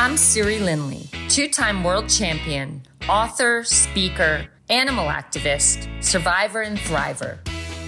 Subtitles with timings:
[0.00, 7.36] I'm Siri Lindley, two time world champion, author, speaker, animal activist, survivor, and thriver.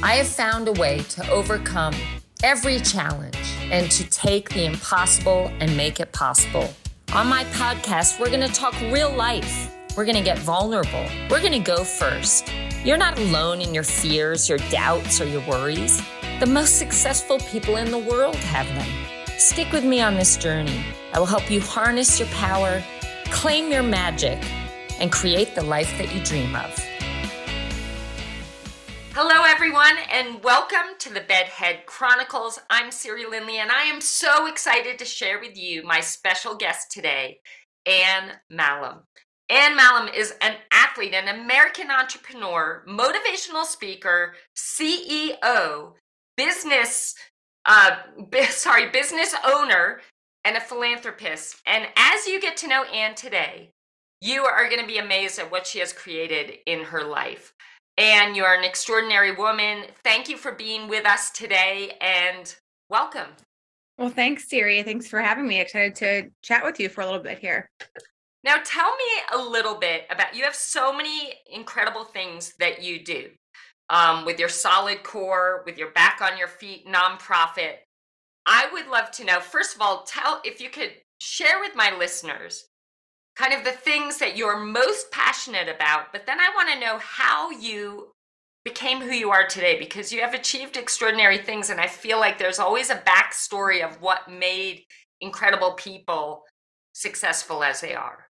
[0.03, 1.95] I have found a way to overcome
[2.45, 3.39] every challenge
[3.71, 6.75] and to take the impossible and make it possible.
[7.15, 9.75] On my podcast, we're going to talk real life.
[9.97, 11.07] We're going to get vulnerable.
[11.31, 12.53] We're going to go first.
[12.85, 16.03] You're not alone in your fears, your doubts, or your worries.
[16.41, 19.22] The most successful people in the world have them.
[19.43, 20.85] Stick with me on this journey.
[21.13, 22.81] I will help you harness your power,
[23.25, 24.39] claim your magic,
[25.01, 26.71] and create the life that you dream of.
[29.15, 32.61] Hello, everyone, and welcome to the Bedhead Chronicles.
[32.71, 36.93] I'm Siri Lindley, and I am so excited to share with you my special guest
[36.93, 37.41] today,
[37.85, 39.01] Anne Mahlum.
[39.51, 45.95] Anne Mahlum is an athlete, an American entrepreneur, motivational speaker, CEO,
[46.37, 47.17] business,
[47.67, 47.97] uh,
[48.51, 50.01] sorry, business owner,
[50.45, 51.61] and a philanthropist.
[51.67, 53.71] And as you get to know Anne today,
[54.21, 57.53] you are going to be amazed at what she has created in her life.
[57.99, 59.85] And you're an extraordinary woman.
[60.03, 62.55] Thank you for being with us today and
[62.89, 63.29] welcome.
[63.99, 64.83] Well, thanks, Siri.
[64.83, 65.61] Thanks for having me.
[65.61, 67.69] Excited to chat with you for a little bit here.
[68.45, 73.05] Now, tell me a little bit about you have so many incredible things that you
[73.05, 73.31] do
[73.93, 77.75] um, with your solid core, with your back on your feet nonprofit.
[78.47, 81.95] I would love to know, first of all, tell if you could share with my
[81.97, 82.65] listeners
[83.37, 86.99] kind of the things that you're most passionate about, but then I want to know
[87.01, 88.13] how you
[88.65, 91.69] became who you are today because you have achieved extraordinary things.
[91.71, 94.83] And I feel like there's always a backstory of what made
[95.21, 96.45] incredible people
[96.93, 98.27] successful as they are.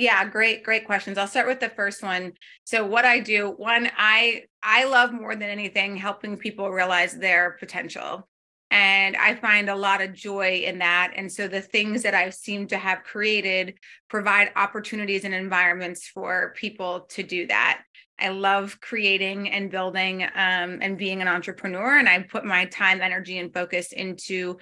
[0.00, 1.18] Yeah, great, great questions.
[1.18, 2.32] I'll start with the first one.
[2.64, 7.58] So what I do, one, I I love more than anything helping people realize their
[7.60, 8.26] potential.
[8.70, 11.12] And I find a lot of joy in that.
[11.16, 13.74] And so the things that I seem to have created
[14.08, 17.82] provide opportunities and environments for people to do that.
[18.20, 21.98] I love creating and building um, and being an entrepreneur.
[21.98, 24.58] And I put my time, energy, and focus into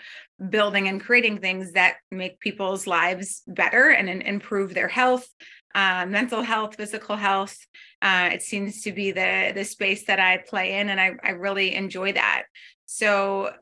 [0.48, 5.28] building and creating things that make people's lives better and, and improve their health,
[5.74, 7.56] uh, mental health, physical health.
[8.00, 11.30] Uh, it seems to be the the space that I play in, and I, I
[11.30, 12.44] really enjoy that.
[12.86, 13.52] So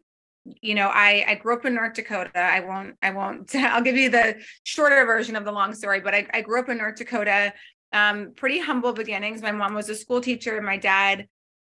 [0.61, 3.97] you know i i grew up in north dakota i won't i won't i'll give
[3.97, 6.97] you the shorter version of the long story but i, I grew up in north
[6.97, 7.53] dakota
[7.93, 9.43] um, pretty humble beginnings.
[9.43, 11.29] My mom was a school teacher and my dad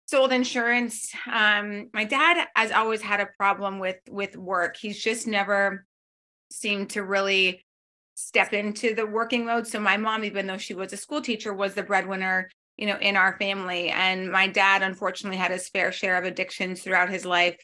[0.06, 1.12] sold insurance.
[1.30, 4.76] Um, my dad has always had a problem with with work.
[4.76, 5.86] He's just never
[6.50, 7.64] seemed to really
[8.14, 9.66] step into the working mode.
[9.66, 12.98] So my mom even though she was a school teacher was the breadwinner you know
[12.98, 13.88] in our family.
[13.90, 17.56] And my dad unfortunately had his fair share of addictions throughout his life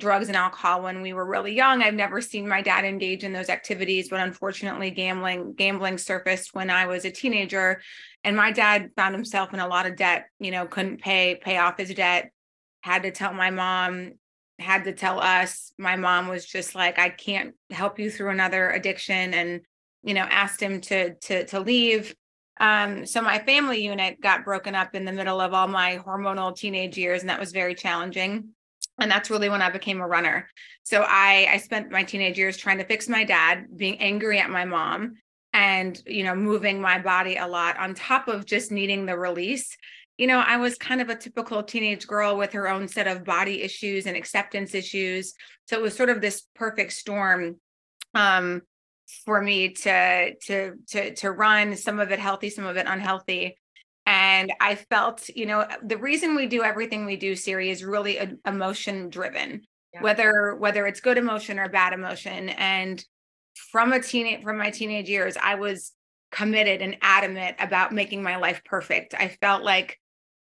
[0.00, 1.82] drugs and alcohol when we were really young.
[1.82, 6.70] I've never seen my dad engage in those activities, but unfortunately, gambling gambling surfaced when
[6.70, 7.80] I was a teenager,
[8.24, 10.26] and my dad found himself in a lot of debt.
[10.40, 12.32] You know, couldn't pay pay off his debt.
[12.80, 14.14] Had to tell my mom.
[14.58, 15.72] Had to tell us.
[15.78, 19.60] My mom was just like, "I can't help you through another addiction," and
[20.02, 22.14] you know, asked him to to to leave.
[22.58, 26.54] Um, so my family unit got broken up in the middle of all my hormonal
[26.54, 28.54] teenage years, and that was very challenging
[29.00, 30.48] and that's really when i became a runner.
[30.82, 34.50] So i i spent my teenage years trying to fix my dad being angry at
[34.50, 35.14] my mom
[35.52, 39.76] and you know moving my body a lot on top of just needing the release.
[40.18, 43.24] You know i was kind of a typical teenage girl with her own set of
[43.24, 45.34] body issues and acceptance issues.
[45.66, 47.56] So it was sort of this perfect storm
[48.14, 48.62] um
[49.24, 53.56] for me to to to to run some of it healthy some of it unhealthy
[54.10, 58.18] and i felt you know the reason we do everything we do siri is really
[58.44, 59.62] emotion driven
[59.92, 60.02] yeah.
[60.02, 62.50] whether whether it's good emotion or bad emotion.
[62.50, 63.04] And
[63.72, 65.92] from a teenage from my teenage years i was
[66.30, 69.14] committed and adamant about making my life perfect.
[69.14, 69.98] I felt like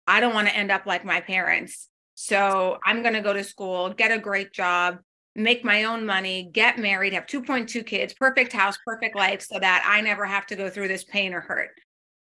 [0.06, 1.90] i don't want to end up like my parents.
[2.16, 5.00] So i'm going to go to school get a great job
[5.36, 9.88] make my own money get married have 2.2 kids perfect house perfect life so that
[9.88, 11.70] i never have to go through this pain or hurt.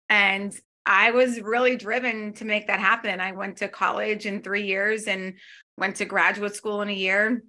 [0.10, 3.20] And I was really driven to make that happen.
[3.20, 5.36] I went to college in three years and
[5.78, 7.44] went to graduate school in a year.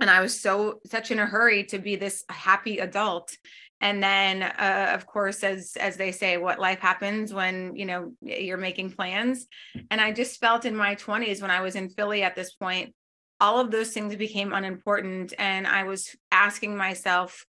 [0.00, 3.36] And I was so such in a hurry to be this happy adult.
[3.80, 8.12] And then, uh, of course, as as they say, what life happens when you know
[8.22, 9.46] you're making plans.
[9.90, 12.94] And I just felt in my 20s when I was in Philly at this point,
[13.40, 17.44] all of those things became unimportant, and I was asking myself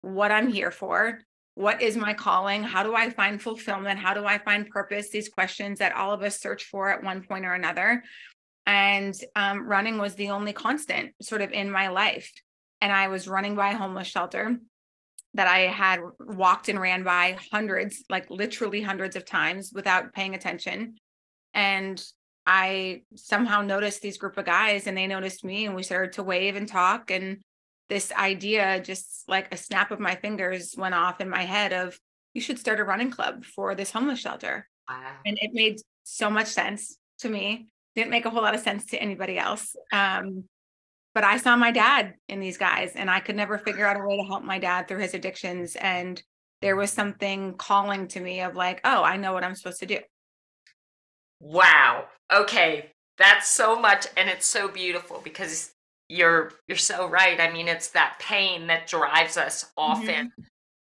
[0.00, 1.20] what I'm here for
[1.56, 5.28] what is my calling how do i find fulfillment how do i find purpose these
[5.28, 8.04] questions that all of us search for at one point or another
[8.66, 12.30] and um, running was the only constant sort of in my life
[12.80, 14.56] and i was running by a homeless shelter
[15.36, 20.34] that I had walked and ran by hundreds, like literally hundreds of times without paying
[20.34, 20.96] attention.
[21.52, 22.02] And
[22.46, 26.22] I somehow noticed these group of guys and they noticed me and we started to
[26.22, 27.10] wave and talk.
[27.10, 27.38] And
[27.88, 31.98] this idea, just like a snap of my fingers, went off in my head of
[32.34, 34.68] you should start a running club for this homeless shelter.
[34.88, 35.12] Wow.
[35.24, 37.68] And it made so much sense to me.
[37.94, 39.74] Didn't make a whole lot of sense to anybody else.
[39.92, 40.44] Um,
[41.14, 44.06] but I saw my dad in these guys and I could never figure out a
[44.06, 45.76] way to help my dad through his addictions.
[45.76, 46.22] And
[46.60, 49.86] there was something calling to me of like, oh, I know what I'm supposed to
[49.86, 50.00] do.
[51.40, 52.04] Wow.
[52.30, 52.92] Okay.
[53.16, 55.72] That's so much and it's so beautiful because
[56.08, 57.40] you're you're so right.
[57.40, 60.42] I mean, it's that pain that drives us often mm-hmm.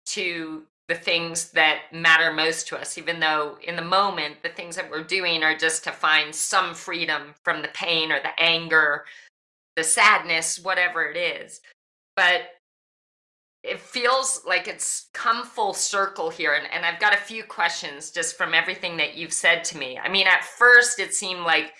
[0.07, 4.75] to the things that matter most to us, even though in the moment the things
[4.75, 9.05] that we're doing are just to find some freedom from the pain or the anger
[9.75, 11.61] the sadness, whatever it is.
[12.15, 12.41] But
[13.63, 16.53] it feels like it's come full circle here.
[16.53, 19.97] And, and I've got a few questions just from everything that you've said to me.
[19.97, 21.73] I mean, at first, it seemed like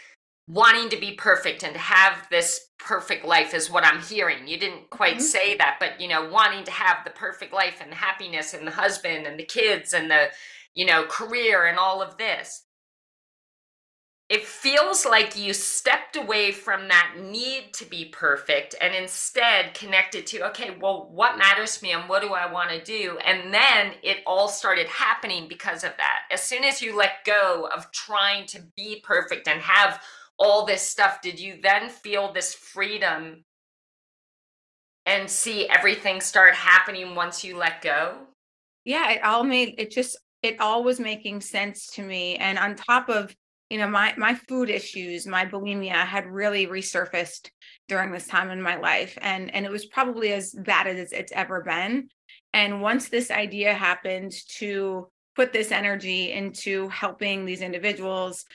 [0.48, 4.48] wanting to be perfect and to have this perfect life is what I'm hearing.
[4.48, 5.24] You didn't quite mm-hmm.
[5.24, 8.72] say that, but you know, wanting to have the perfect life and happiness and the
[8.72, 10.28] husband and the kids and the,
[10.76, 12.66] you know, career and all of this
[14.28, 20.26] it feels like you stepped away from that need to be perfect and instead connected
[20.26, 23.54] to okay well what matters to me and what do i want to do and
[23.54, 27.92] then it all started happening because of that as soon as you let go of
[27.92, 30.02] trying to be perfect and have
[30.38, 33.44] all this stuff did you then feel this freedom
[35.06, 38.18] and see everything start happening once you let go?
[38.84, 42.76] Yeah it all made it just it all was making sense to me and on
[42.76, 43.36] top of
[43.70, 47.50] you know my my food issues my bulimia had really resurfaced
[47.88, 51.32] during this time in my life and and it was probably as bad as it's
[51.32, 52.08] ever been
[52.54, 58.46] and once this idea happened to put this energy into helping these individuals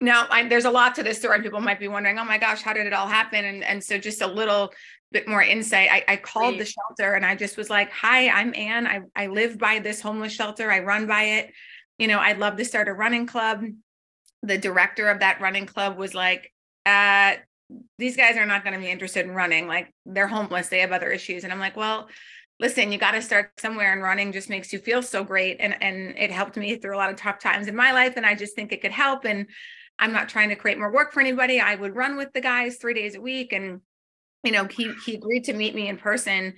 [0.00, 2.62] now I, there's a lot to this story people might be wondering oh my gosh
[2.62, 4.72] how did it all happen and and so just a little
[5.12, 6.58] bit more insight i, I called Please.
[6.58, 6.64] the
[6.98, 10.32] shelter and i just was like hi i'm anne I, I live by this homeless
[10.32, 11.52] shelter i run by it
[11.98, 13.62] you know i'd love to start a running club
[14.44, 16.52] the director of that running club was like,
[16.86, 17.34] uh,
[17.98, 19.66] these guys are not going to be interested in running.
[19.66, 21.44] Like they're homeless, they have other issues.
[21.44, 22.08] And I'm like, well,
[22.60, 25.56] listen, you got to start somewhere and running just makes you feel so great.
[25.60, 28.14] And and it helped me through a lot of tough times in my life.
[28.16, 29.24] And I just think it could help.
[29.24, 29.46] And
[29.98, 31.60] I'm not trying to create more work for anybody.
[31.60, 33.52] I would run with the guys three days a week.
[33.52, 33.80] And
[34.42, 36.54] you know, he he agreed to meet me in person.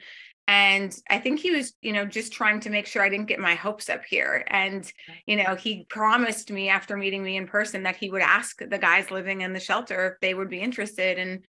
[0.49, 3.41] And i think he was you know just trying to make sure i didn't get
[3.41, 4.44] my hopes up here.
[4.47, 4.91] And
[5.27, 8.79] you know he promised me after meeting me in person that he would ask the
[8.79, 11.19] guys living in the shelter if they would be interested.
[11.19, 11.44] And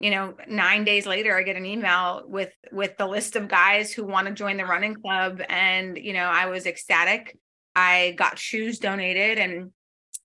[0.00, 3.92] you know 9 days later i get an email with with the list of guys
[3.92, 5.42] who want to join the running club.
[5.48, 7.38] And you know i was ecstatic.
[7.76, 9.70] I got shoes donated and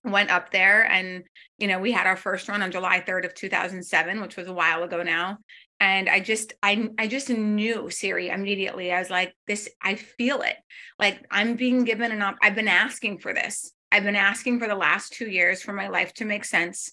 [0.06, 1.24] went up there and
[1.58, 4.52] you know we had our first run on july 3rd of 2007 which was a
[4.52, 5.38] while ago now.
[5.78, 8.92] And i just i i just knew siri immediately.
[8.92, 10.56] I was like this i feel it.
[10.98, 13.72] Like i'm being given an op- i've been asking for this.
[13.92, 16.92] I've been asking for the last two years for my life to make sense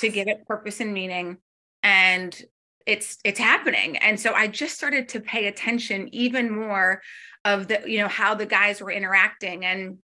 [0.00, 1.38] to give it purpose and meaning
[1.82, 2.42] and
[2.86, 3.96] it's it's happening.
[3.98, 7.00] And so i just started to pay attention even more
[7.44, 9.64] of the you know how the guys were interacting.
[9.64, 9.98] And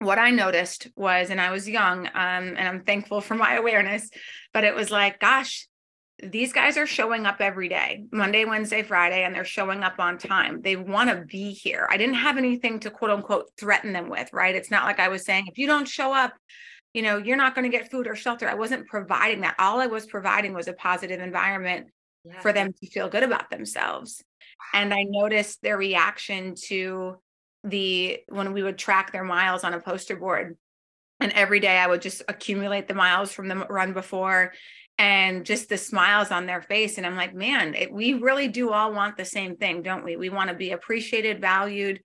[0.00, 4.10] what i noticed was and i was young um, and i'm thankful for my awareness
[4.52, 5.66] but it was like gosh
[6.22, 10.18] these guys are showing up every day monday wednesday friday and they're showing up on
[10.18, 10.60] time.
[10.62, 11.86] They want to be here.
[11.90, 14.54] I didn't have anything to quote unquote threaten them with right?
[14.54, 16.34] It's not like i was saying if you don't show up
[16.94, 18.48] you know you're not going to get food or shelter.
[18.48, 19.54] I wasn't providing that.
[19.58, 21.88] All i was providing was a positive environment
[22.24, 22.40] yeah.
[22.40, 24.22] for them to feel good about themselves.
[24.72, 27.18] And i noticed their reaction to
[27.64, 30.56] the when we would track their miles on a poster board
[31.20, 34.52] and every day i would just accumulate the miles from the run before
[34.98, 38.70] and just the smiles on their face and i'm like man it, we really do
[38.70, 40.16] all want the same thing don't we?
[40.16, 42.00] We want to be appreciated valued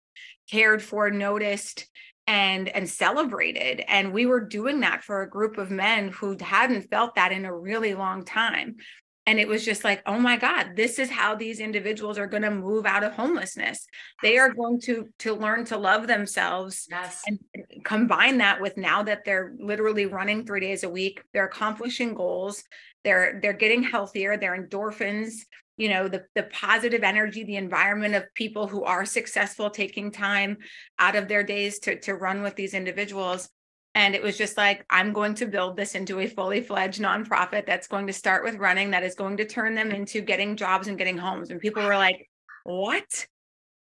[0.50, 1.88] cared for noticed
[2.27, 3.83] and and celebrated.
[3.88, 7.45] And we were doing that for a group of men who hadn't felt that in
[7.45, 8.77] a really long time
[9.25, 12.44] and it was just like oh my god this is how these individuals are going
[12.44, 13.86] to move out of homelessness.
[14.22, 17.24] They are going to to learn to love themselves yes.
[17.27, 17.39] and
[17.84, 22.63] combine that with now that they're literally running 3 days a week they're accomplishing goals
[23.03, 25.34] they're they're getting healthier they're endorphins
[25.77, 30.58] you know the the positive energy the environment of people who are successful taking time
[31.00, 33.50] out of their days to to run with these individuals
[33.96, 37.66] and it was just like, I'm going to build this into a fully fledged nonprofit
[37.66, 40.88] that's going to start with running, that is going to turn them into getting jobs
[40.88, 41.52] and getting homes.
[41.52, 42.30] And people were like,
[42.64, 43.28] what?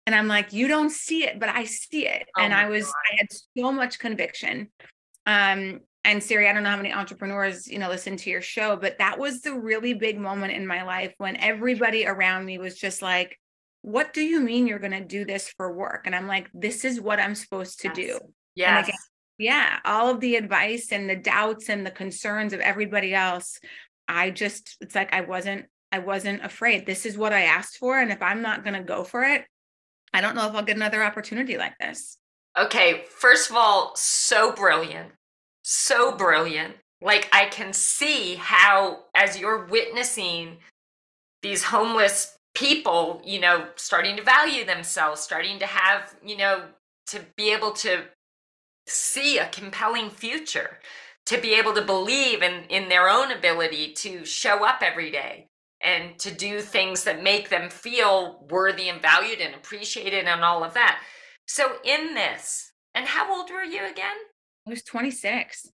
[0.07, 2.25] And I'm like, you don't see it, but I see it.
[2.35, 2.93] Oh and I was, God.
[3.11, 4.69] I had so much conviction.
[5.27, 8.77] Um, and Siri, I don't know how many entrepreneurs, you know, listen to your show,
[8.77, 12.75] but that was the really big moment in my life when everybody around me was
[12.75, 13.37] just like,
[13.81, 16.03] what do you mean you're going to do this for work?
[16.05, 17.95] And I'm like, this is what I'm supposed to yes.
[17.95, 18.19] do.
[18.55, 18.89] Yes.
[19.39, 19.79] Yeah.
[19.85, 23.59] All of the advice and the doubts and the concerns of everybody else.
[24.07, 26.85] I just, it's like, I wasn't, I wasn't afraid.
[26.85, 27.97] This is what I asked for.
[27.97, 29.45] And if I'm not going to go for it,
[30.13, 32.17] I don't know if I'll get another opportunity like this.
[32.57, 33.05] Okay.
[33.09, 35.11] First of all, so brilliant.
[35.63, 36.75] So brilliant.
[37.01, 40.57] Like I can see how, as you're witnessing
[41.41, 46.63] these homeless people, you know, starting to value themselves, starting to have, you know,
[47.07, 48.03] to be able to
[48.89, 50.79] see a compelling future,
[51.25, 55.47] to be able to believe in, in their own ability to show up every day
[55.81, 60.63] and to do things that make them feel worthy and valued and appreciated and all
[60.63, 61.01] of that.
[61.47, 64.17] So, in this, and how old were you again?
[64.67, 65.69] I was 26.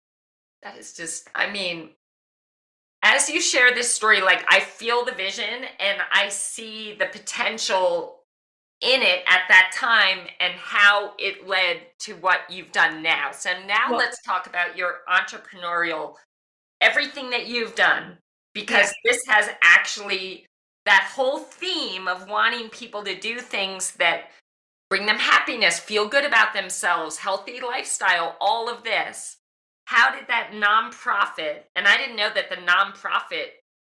[0.62, 1.90] That is just, I mean,
[3.02, 8.24] as you share this story, like I feel the vision and I see the potential
[8.82, 13.30] in it at that time and how it led to what you've done now.
[13.32, 16.14] So now well, let's talk about your entrepreneurial
[16.82, 18.18] everything that you've done
[18.52, 19.12] because yeah.
[19.12, 20.44] this has actually
[20.84, 24.30] that whole theme of wanting people to do things that
[24.90, 29.38] bring them happiness, feel good about themselves, healthy lifestyle, all of this
[29.86, 33.46] how did that nonprofit and i didn't know that the nonprofit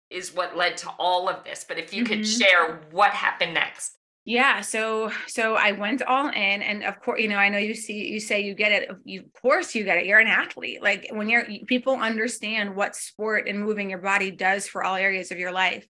[0.09, 2.13] is what led to all of this but if you mm-hmm.
[2.13, 7.21] could share what happened next yeah so so i went all in and of course
[7.21, 9.83] you know i know you see you say you get it you of course you
[9.83, 13.99] get it you're an athlete like when you're people understand what sport and moving your
[13.99, 15.87] body does for all areas of your life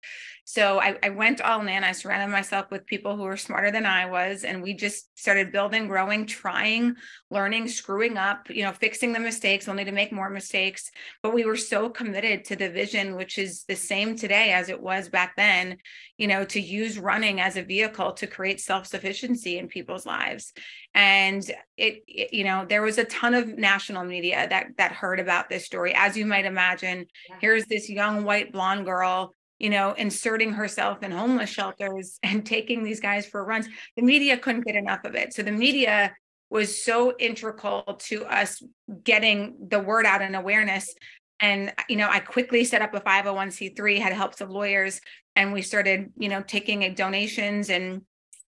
[0.48, 1.84] so I, I, went all in.
[1.84, 4.44] I surrounded myself with people who were smarter than I was.
[4.44, 6.98] And we just started building, growing, trying,
[7.32, 10.92] learning, screwing up, you know, fixing the mistakes, only to make more mistakes.
[11.24, 14.80] But we were so committed to the vision, which is the same today as it
[14.80, 15.78] was back then,
[16.20, 20.54] you know, to use running as a vehicle to create self sufficiency in people's lives.
[20.94, 21.44] And
[21.76, 25.50] it, it, you know, there was a ton of national media that that heard about
[25.50, 25.96] this story.
[25.96, 27.38] As you might imagine, yeah.
[27.42, 32.84] here's this young white blonde girl you know, inserting herself in homeless shelters and taking
[32.84, 33.68] these guys for runs.
[33.96, 35.34] The media couldn't get enough of it.
[35.34, 36.14] So the media
[36.50, 38.62] was so integral to us
[39.04, 40.94] getting the word out and awareness.
[41.40, 45.02] And, you know, I quickly set up a 501c3, had helps of lawyers,
[45.36, 48.04] and we started, you know, taking donations and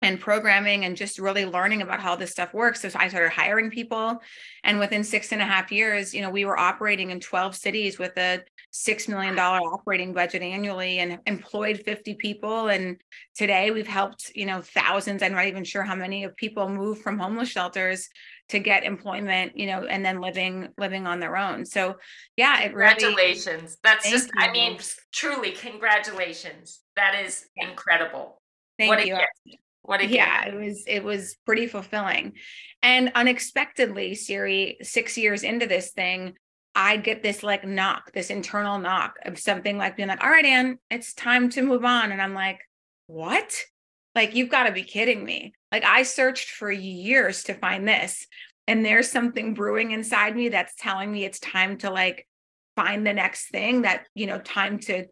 [0.03, 2.81] and programming and just really learning about how this stuff works.
[2.81, 4.22] So I started hiring people.
[4.63, 7.98] And within six and a half years, you know, we were operating in 12 cities
[7.98, 8.41] with a
[8.74, 12.70] $6 million operating budget annually and employed 50 people.
[12.70, 13.00] And
[13.36, 17.00] today we've helped, you know, thousands, I'm not even sure how many of people move
[17.00, 18.10] from homeless shelters
[18.50, 21.65] to get employment, you know, and then living, living on their own.
[21.65, 21.98] So
[22.36, 23.62] yeah, it congratulations.
[23.62, 24.42] Really, That's just, you.
[24.42, 24.80] I mean,
[25.13, 26.82] truly congratulations.
[26.96, 27.70] That is yeah.
[27.70, 28.42] incredible.
[28.80, 29.18] Thank what you.
[29.84, 32.34] What a yeah, it was it was pretty fulfilling.
[32.82, 36.36] And unexpectedly, Siri, six years into this thing,
[36.75, 40.46] I get this like knock, this internal knock of something like being like, all right,
[40.46, 42.12] Anne, it's time to move on.
[42.12, 42.60] And I'm like,
[43.08, 43.62] what?
[44.15, 45.53] Like, you've got to be kidding me.
[45.72, 48.25] Like, I searched for years to find this.
[48.68, 52.27] And there's something brewing inside me that's telling me it's time to like
[52.75, 55.06] find the next thing that, you know, time to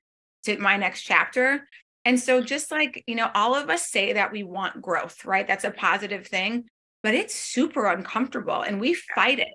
[0.45, 1.67] to my next chapter.
[2.05, 5.47] And so, just like, you know, all of us say that we want growth, right?
[5.47, 6.65] That's a positive thing,
[7.03, 9.53] but it's super uncomfortable and we fight it.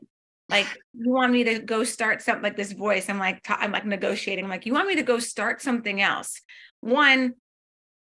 [0.49, 3.09] Like, you want me to go start something like this voice?
[3.09, 4.45] I'm like, I'm like negotiating.
[4.45, 6.41] I'm like, you want me to go start something else?
[6.81, 7.35] One,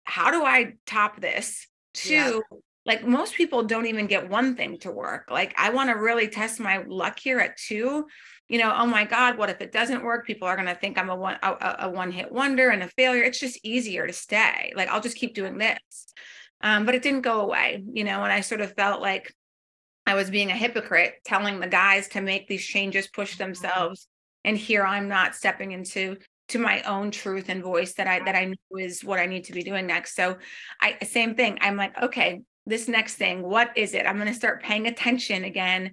[0.04, 1.66] how do I top this?
[1.94, 2.58] Two, yeah.
[2.84, 5.30] like most people don't even get one thing to work.
[5.30, 8.06] Like, I want to really test my luck here at two
[8.48, 10.26] you know, oh my God, what if it doesn't work?
[10.26, 12.88] People are going to think I'm a one a, a one hit wonder and a
[12.88, 13.22] failure.
[13.22, 14.72] It's just easier to stay.
[14.76, 15.78] Like I'll just keep doing this.
[16.60, 19.34] Um, but it didn't go away, you know, and I sort of felt like
[20.06, 23.44] I was being a hypocrite, telling the guys to make these changes, push mm-hmm.
[23.44, 24.06] themselves,
[24.44, 26.16] and here I'm not stepping into
[26.48, 29.44] to my own truth and voice that I that I know is what I need
[29.44, 30.14] to be doing next.
[30.14, 30.36] So
[30.80, 31.58] I same thing.
[31.62, 34.06] I'm like, okay, this next thing, what is it?
[34.06, 35.92] I'm going to start paying attention again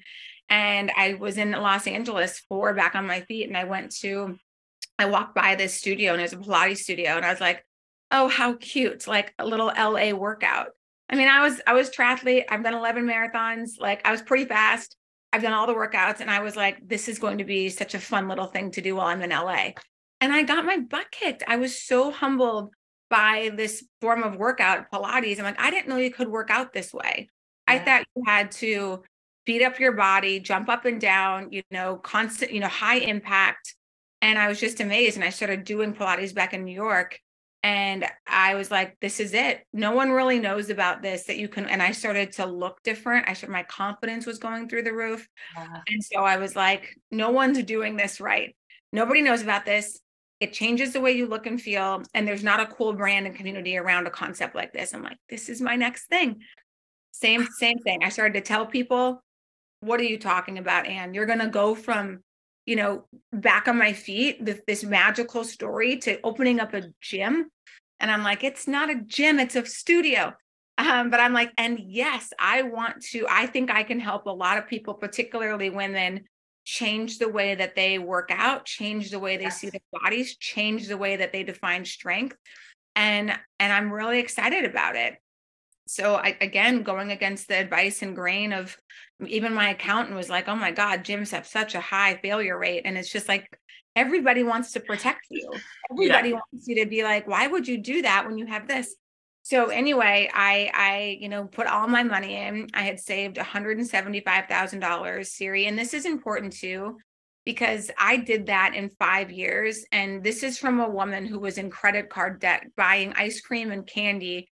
[0.52, 3.48] and I was in Los Angeles for back on my feet.
[3.48, 4.38] And I went to,
[5.00, 7.12] I walked by this studio and it was a Pilates studio.
[7.12, 7.66] And I was like,
[8.12, 9.08] oh, how cute.
[9.08, 10.72] Like a little LA workout.
[11.12, 12.46] I mean, I was, I was triathlete.
[12.50, 13.80] I've done 11 marathons.
[13.80, 14.96] Like I was pretty fast.
[15.34, 16.20] I've done all the workouts.
[16.20, 18.82] And I was like, this is going to be such a fun little thing to
[18.82, 19.72] do while I'm in LA.
[20.20, 21.44] And I got my butt kicked.
[21.48, 22.72] I was so humbled
[23.10, 25.38] by this form of workout, Pilates.
[25.38, 27.30] I'm like, I didn't know you could work out this way.
[27.68, 27.74] Yeah.
[27.74, 29.04] I thought you had to
[29.46, 33.76] beat up your body, jump up and down, you know, constant, you know, high impact.
[34.22, 35.18] And I was just amazed.
[35.18, 37.20] And I started doing Pilates back in New York.
[37.64, 39.66] And I was like, this is it.
[39.72, 41.68] No one really knows about this that you can.
[41.68, 43.30] And I started to look different.
[43.30, 45.28] I started, my confidence was going through the roof.
[45.56, 45.82] Yeah.
[45.88, 48.56] And so I was like, no one's doing this right.
[48.92, 50.00] Nobody knows about this
[50.42, 53.36] it changes the way you look and feel and there's not a cool brand and
[53.36, 56.42] community around a concept like this i'm like this is my next thing
[57.12, 59.24] same same thing i started to tell people
[59.82, 62.20] what are you talking about anne you're going to go from
[62.66, 67.50] you know back on my feet with this magical story to opening up a gym.
[68.00, 70.34] And i'm like it's not a gym it's a studio.
[70.78, 74.32] Um, but i'm like and yes i want to i think i can help a
[74.32, 76.22] lot of people particularly women
[76.64, 79.60] change the way that they work out change the way they yes.
[79.60, 82.36] see their bodies change the way that they define strength.
[82.96, 85.16] And and i'm really excited about it
[85.92, 88.78] so I, again going against the advice and grain of
[89.26, 92.84] even my accountant was like oh my god gyms have such a high failure rate
[92.86, 93.48] and it's just like
[93.96, 95.52] everybody wants to protect you
[95.92, 96.36] everybody yeah.
[96.36, 98.96] wants you to be like why would you do that when you have this
[99.44, 102.68] so anyway, I I you know put all my money in.
[102.74, 106.98] I had saved $175,000 Siri and this is important too
[107.44, 111.58] because I did that in 5 years and this is from a woman who was
[111.58, 114.51] in credit card debt buying ice cream and candy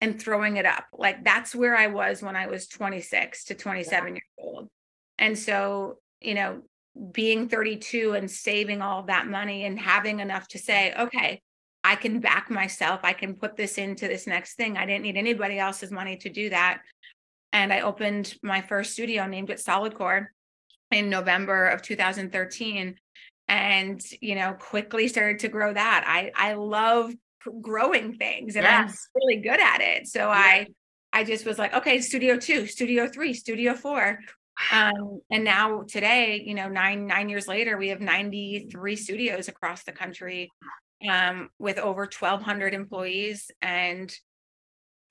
[0.00, 0.84] and throwing it up.
[0.92, 4.68] Like that's where I was when I was 26 to 27 years old.
[5.18, 6.62] And so, you know,
[7.12, 11.42] being 32 and saving all that money and having enough to say, okay,
[11.84, 13.00] I can back myself.
[13.02, 14.76] I can put this into this next thing.
[14.76, 16.82] I didn't need anybody else's money to do that.
[17.52, 20.32] And I opened my first studio, named it Solid Core
[20.90, 22.96] in November of 2013
[23.50, 27.12] and you know quickly started to grow that i i love
[27.60, 29.08] growing things and yes.
[29.14, 30.28] i'm really good at it so yeah.
[30.28, 30.66] i
[31.12, 34.18] i just was like okay studio two studio three studio four
[34.72, 39.84] um, and now today you know nine nine years later we have 93 studios across
[39.84, 40.50] the country
[41.08, 44.14] um, with over 1,200 employees and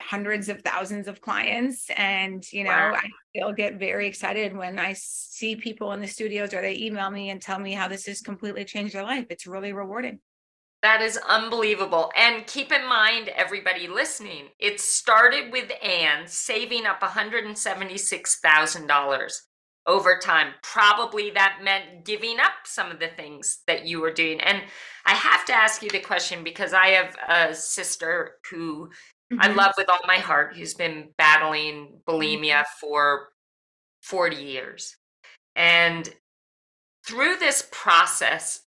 [0.00, 1.90] hundreds of thousands of clients.
[1.96, 2.94] And, you know, wow.
[2.96, 7.10] I still get very excited when I see people in the studios or they email
[7.10, 9.26] me and tell me how this has completely changed their life.
[9.30, 10.20] It's really rewarding.
[10.82, 12.10] That is unbelievable.
[12.16, 19.32] And keep in mind, everybody listening, it started with Anne saving up $176,000
[19.86, 20.54] over time.
[20.62, 24.40] Probably that meant giving up some of the things that you were doing.
[24.40, 24.62] And
[25.04, 28.88] I have to ask you the question because I have a sister who
[29.32, 29.40] mm-hmm.
[29.40, 32.78] I love with all my heart, who's been battling bulimia mm-hmm.
[32.80, 33.28] for
[34.02, 34.96] 40 years.
[35.56, 36.08] And
[37.06, 38.62] through this process,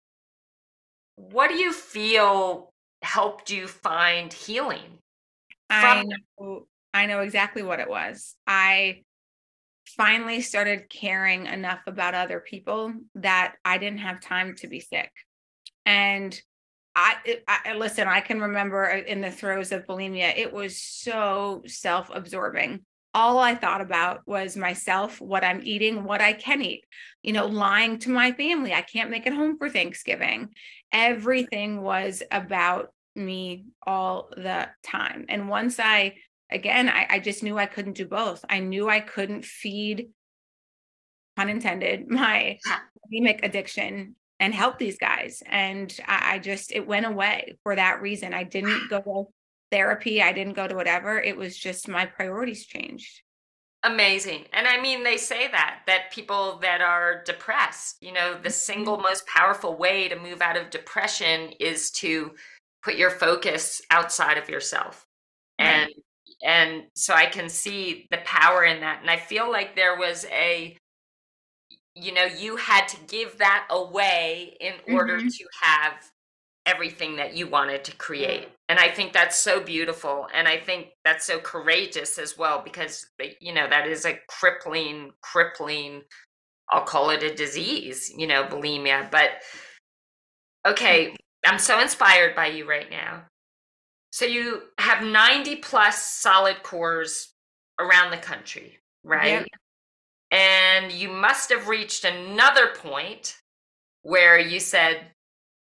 [1.15, 4.99] what do you feel helped you find healing?
[5.69, 8.35] I know, I know exactly what it was.
[8.45, 9.03] I
[9.97, 15.11] finally started caring enough about other people that I didn't have time to be sick.
[15.85, 16.39] And
[16.95, 17.15] I,
[17.47, 22.09] I, listen, I can remember uh, in the throes of bulimia, it was so self
[22.13, 22.81] absorbing.
[23.15, 26.83] All I thought about was myself, what I'm eating, what I can eat,
[27.21, 28.73] you know, lying to my family.
[28.73, 30.49] I can't make it home for Thanksgiving.
[30.93, 35.25] Everything was about me all the time.
[35.27, 36.15] And once I
[36.51, 38.45] again, I, I just knew I couldn't do both.
[38.47, 40.09] I knew I couldn't feed,
[41.35, 42.59] pun intended, my
[43.11, 45.41] bulimic addiction and help these guys.
[45.45, 48.33] And I, I just, it went away for that reason.
[48.33, 49.25] I didn't go to
[49.71, 51.19] therapy, I didn't go to whatever.
[51.19, 53.21] It was just my priorities changed
[53.83, 54.45] amazing.
[54.53, 58.95] And i mean they say that that people that are depressed you know the single
[58.95, 59.03] mm-hmm.
[59.03, 62.31] most powerful way to move out of depression is to
[62.83, 65.05] put your focus outside of yourself.
[65.59, 65.91] And
[66.43, 69.01] and so i can see the power in that.
[69.01, 70.77] And i feel like there was a
[71.95, 75.27] you know you had to give that away in order mm-hmm.
[75.27, 75.93] to have
[76.65, 80.87] everything that you wanted to create and i think that's so beautiful and i think
[81.03, 83.05] that's so courageous as well because
[83.39, 86.01] you know that is a crippling crippling
[86.71, 89.29] i'll call it a disease you know bulimia but
[90.67, 93.23] okay i'm so inspired by you right now.
[94.11, 97.33] So you have 90 plus solid cores
[97.79, 99.45] around the country, right?
[100.31, 103.37] And you must have reached another point
[104.03, 105.07] where you said,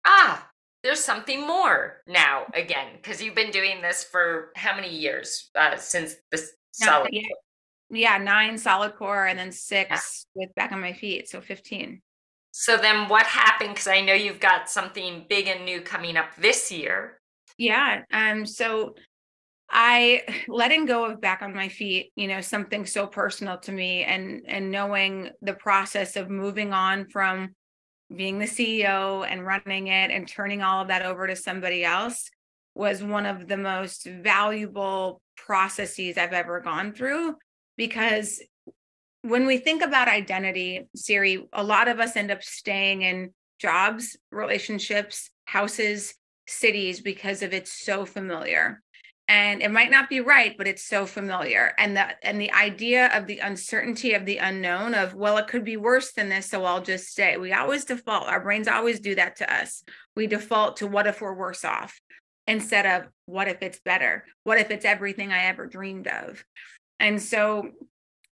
[0.07, 0.48] ah,
[0.89, 5.77] there's something more now again, because you've been doing this for how many years uh,
[5.77, 7.29] since the solid yeah,
[7.91, 10.47] yeah, nine solid core and then six yeah.
[10.47, 11.29] with back on my feet.
[11.29, 12.01] So 15.
[12.53, 13.75] So then what happened?
[13.75, 17.21] Because I know you've got something big and new coming up this year.
[17.59, 18.05] Yeah.
[18.11, 18.95] Um, so
[19.69, 24.05] I letting go of back on my feet, you know, something so personal to me
[24.05, 27.55] and and knowing the process of moving on from
[28.15, 32.31] being the CEO and running it and turning all of that over to somebody else
[32.75, 37.37] was one of the most valuable processes I've ever gone through
[37.77, 38.41] because
[39.23, 44.17] when we think about identity, Siri, a lot of us end up staying in jobs,
[44.31, 46.15] relationships, houses,
[46.47, 48.81] cities because of it's so familiar
[49.29, 51.73] and it might not be right but it's so familiar.
[51.79, 55.65] And the and the idea of the uncertainty of the unknown of well it could
[55.65, 57.37] be worse than this so i'll just stay.
[57.37, 58.27] We always default.
[58.27, 59.85] Our brains always do that to us.
[60.17, 62.01] We default to what if we're worse off
[62.47, 64.25] instead of what if it's better?
[64.45, 66.43] What if it's everything i ever dreamed of?
[66.99, 67.71] And so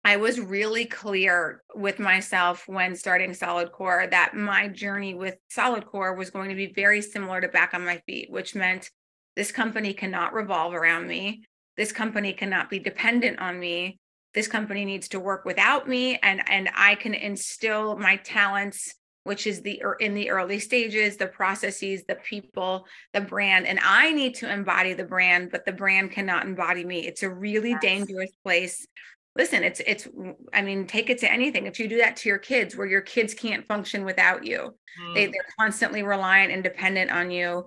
[0.05, 5.87] I was really clear with myself when starting Solid Core that my journey with Solid
[5.87, 8.91] Core was going to be very similar to Back on My Feet, which meant
[9.35, 11.45] this company cannot revolve around me.
[11.77, 13.99] This company cannot be dependent on me.
[14.33, 18.95] This company needs to work without me and and I can instill my talents
[19.25, 24.11] which is the in the early stages the processes the people the brand and i
[24.11, 27.81] need to embody the brand but the brand cannot embody me it's a really yes.
[27.81, 28.87] dangerous place
[29.35, 30.07] listen it's it's
[30.53, 33.01] i mean take it to anything if you do that to your kids where your
[33.01, 35.13] kids can't function without you mm.
[35.15, 37.65] they, they're constantly reliant and dependent on you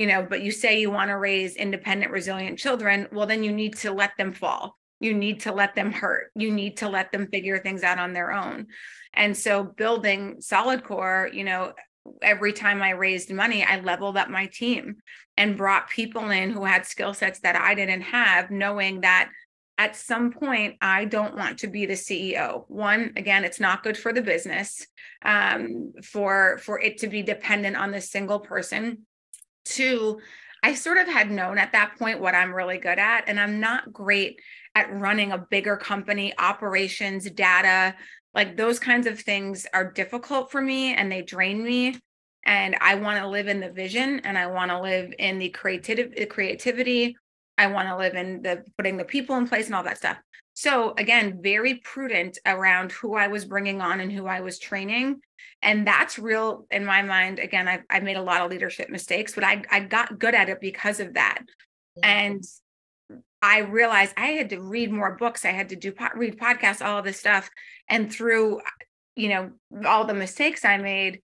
[0.00, 3.52] you know but you say you want to raise independent resilient children well then you
[3.52, 4.78] need to let them fall.
[4.98, 6.30] You need to let them hurt.
[6.34, 8.66] You need to let them figure things out on their own.
[9.14, 11.74] And so building solid core you know
[12.22, 14.96] every time i raised money i leveled up my team
[15.36, 19.28] and brought people in who had skill sets that i didn't have knowing that
[19.76, 23.98] at some point i don't want to be the ceo one again it's not good
[23.98, 24.86] for the business
[25.26, 29.06] um, for for it to be dependent on the single person
[29.70, 30.20] Two,
[30.62, 33.60] I sort of had known at that point what I'm really good at, and I'm
[33.60, 34.40] not great
[34.74, 37.94] at running a bigger company, operations, data,
[38.34, 41.98] like those kinds of things are difficult for me and they drain me.
[42.44, 45.50] And I want to live in the vision and I want to live in the
[45.50, 47.16] creativity, creativity.
[47.58, 50.16] I want to live in the putting the people in place and all that stuff.
[50.54, 55.20] So again, very prudent around who I was bringing on and who I was training.
[55.62, 57.38] And that's real in my mind.
[57.38, 60.48] Again, I've, I've made a lot of leadership mistakes, but I, I got good at
[60.48, 61.42] it because of that.
[62.02, 62.44] And
[63.42, 65.44] I realized I had to read more books.
[65.44, 67.50] I had to do read podcasts, all of this stuff.
[67.88, 68.60] And through,
[69.16, 69.50] you know,
[69.86, 71.20] all the mistakes I made,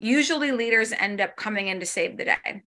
[0.00, 2.62] usually leaders end up coming in to save the day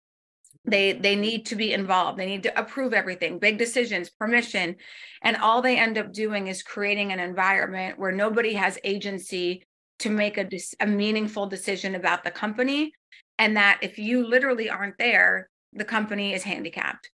[0.66, 2.20] they they need to be involved.
[2.20, 4.76] They need to approve everything big decisions permission.
[5.24, 9.66] And all they end up doing is creating an environment where nobody has agency
[10.00, 10.48] to make a,
[10.80, 12.94] a meaningful decision about the company.
[13.40, 17.10] And that if you literally aren't there the company is handicapped.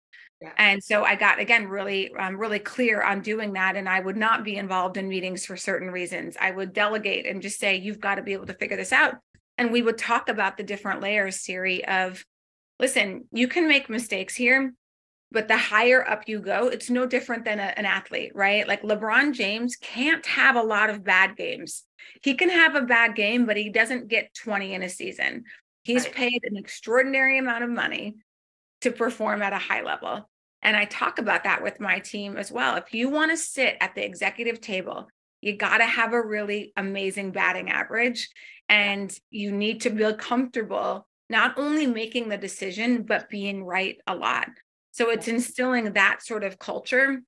[0.40, 0.50] Yeah.
[0.58, 3.76] and so i got again really um, really clear on doing that.
[3.76, 6.36] And i would not be involved in meetings for certain reasons.
[6.38, 9.16] I would delegate and just say you've got to be able to figure this out.
[9.58, 12.24] And we would talk about the different layers Siri of
[12.82, 14.74] listen, you can make mistakes here,
[15.30, 18.66] but the higher up you go, it's no different than a, an athlete, right?
[18.66, 21.84] Like LeBron James can't have a lot of bad games.
[22.22, 25.44] He can have a bad game, but he doesn't get 20 in a season.
[25.84, 26.14] He's right.
[26.14, 28.16] paid an extraordinary amount of money
[28.80, 30.28] to perform at a high level.
[30.60, 32.74] And I talk about that with my team as well.
[32.74, 35.06] If you want to sit at the executive table,
[35.40, 38.28] you got to have a really amazing batting average
[38.68, 44.14] and you need to feel comfortable not only making the decision, but being right a
[44.14, 44.48] lot.
[44.92, 47.22] So it's instilling that sort of culture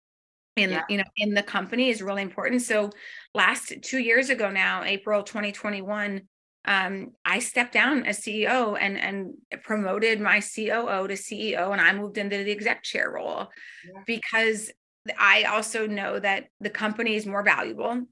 [0.57, 0.83] in yeah.
[0.89, 2.63] you know in the company is really important.
[2.63, 2.91] So
[3.35, 6.21] last two years ago now, April 2021,
[6.67, 11.93] um, I stepped down as CEO and and promoted my COO to CEO, and I
[11.95, 13.49] moved into the exec chair role
[13.87, 14.03] yeah.
[14.07, 14.71] because
[15.19, 18.05] I also know that the company is more valuable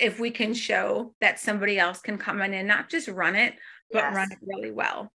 [0.00, 3.54] if we can show that somebody else can come in and not just run it,
[3.92, 4.14] but yes.
[4.14, 5.10] run it really well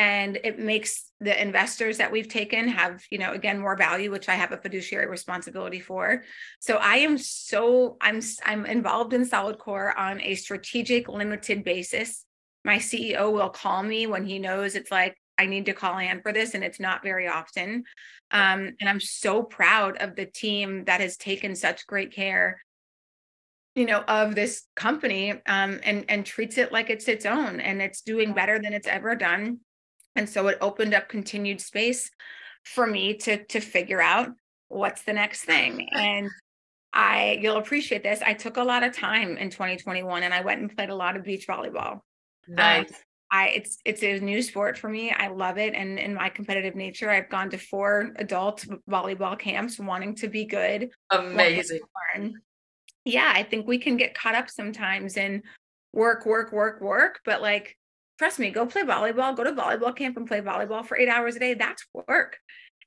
[0.00, 4.30] and it makes the investors that we've taken have you know again more value which
[4.30, 6.24] i have a fiduciary responsibility for.
[6.58, 12.24] So i am so i'm i'm involved in solid core on a strategic limited basis.
[12.64, 16.22] My ceo will call me when he knows it's like i need to call in
[16.22, 17.84] for this and it's not very often.
[18.30, 22.62] Um, and i'm so proud of the team that has taken such great care
[23.74, 27.82] you know of this company um, and and treats it like it's its own and
[27.82, 29.60] it's doing better than it's ever done
[30.16, 32.10] and so it opened up continued space
[32.64, 34.28] for me to to figure out
[34.68, 36.28] what's the next thing and
[36.92, 40.60] i you'll appreciate this i took a lot of time in 2021 and i went
[40.60, 42.00] and played a lot of beach volleyball
[42.48, 42.90] um, nice.
[42.90, 42.96] Um,
[43.32, 45.12] I it's it's a new sport for me.
[45.12, 45.74] I love it.
[45.74, 50.46] And in my competitive nature, I've gone to four adult volleyball camps wanting to be
[50.46, 50.90] good.
[51.10, 51.80] Amazing.
[53.04, 55.42] Yeah, I think we can get caught up sometimes in
[55.92, 57.20] work, work, work, work.
[57.24, 57.76] But like,
[58.20, 61.36] trust me, go play volleyball, go to volleyball camp and play volleyball for eight hours
[61.36, 61.54] a day.
[61.54, 62.36] That's work.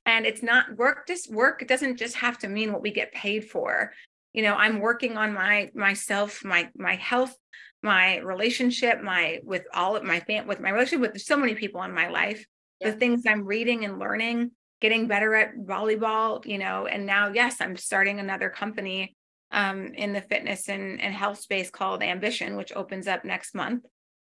[0.06, 3.50] And it's not work, just work doesn't just have to mean what we get paid
[3.50, 3.92] for.
[4.32, 7.34] You know, I'm working on my myself, my my health,
[7.82, 11.82] my relationship, my with all of my fam with my relationship with so many people
[11.82, 12.46] in my life,
[12.80, 12.92] yeah.
[12.92, 17.56] the things I'm reading and learning, getting better at volleyball, you know, and now yes,
[17.60, 19.16] I'm starting another company
[19.50, 23.84] um, in the fitness and, and health space called Ambition, which opens up next month.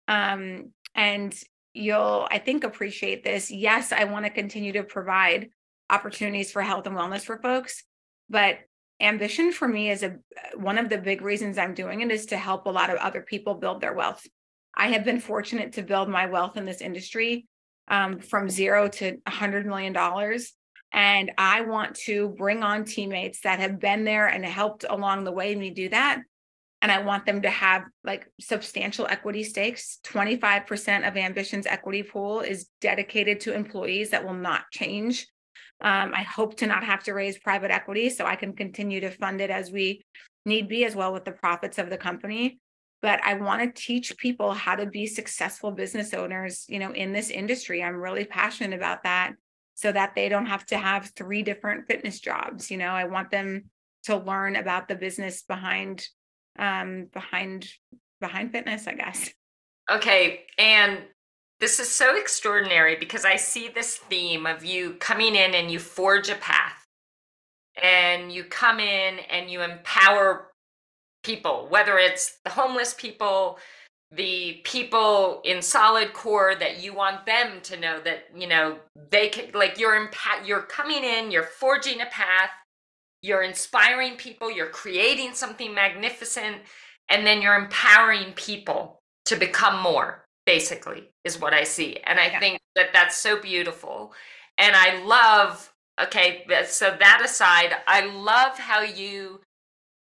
[0.07, 1.33] Um, and
[1.73, 3.49] you'll, I think, appreciate this.
[3.51, 5.49] Yes, I want to continue to provide
[5.89, 7.83] opportunities for health and wellness for folks,
[8.29, 8.59] but
[9.01, 10.17] ambition for me is a
[10.55, 13.21] one of the big reasons I'm doing it is to help a lot of other
[13.21, 14.25] people build their wealth.
[14.75, 17.47] I have been fortunate to build my wealth in this industry
[17.87, 20.53] um, from zero to a hundred million dollars.
[20.93, 25.31] And I want to bring on teammates that have been there and helped along the
[25.31, 26.21] way me do that.
[26.81, 29.99] And I want them to have like substantial equity stakes.
[30.03, 35.27] 25% of Ambition's equity pool is dedicated to employees that will not change
[35.81, 39.09] um, I hope to not have to raise private equity so I can continue to
[39.09, 40.05] fund it as we
[40.45, 42.59] need be, as well with the profits of the company.
[43.01, 47.13] But I want to teach people how to be successful business owners, you know, in
[47.13, 47.83] this industry.
[47.83, 49.33] I'm really passionate about that
[49.73, 52.69] so that they don't have to have three different fitness jobs.
[52.69, 53.71] You know, I want them
[54.03, 56.07] to learn about the business behind
[56.59, 57.67] um behind
[58.19, 59.29] behind fitness, I guess.
[59.91, 60.45] Okay.
[60.57, 60.99] And
[61.59, 65.79] this is so extraordinary because I see this theme of you coming in and you
[65.79, 66.85] forge a path
[67.81, 70.51] and you come in and you empower
[71.23, 73.59] people, whether it's the homeless people,
[74.11, 78.77] the people in solid core that you want them to know that you know
[79.09, 82.49] they can like you're impa- you're coming in you're forging a path
[83.21, 86.57] you're inspiring people you're creating something magnificent
[87.09, 91.97] and then you're empowering people to become more basically is what I see.
[92.05, 92.39] And I yeah.
[92.39, 94.13] think that that's so beautiful.
[94.57, 99.41] And I love, okay, so that aside, I love how you